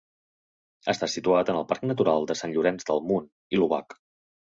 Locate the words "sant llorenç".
2.39-2.87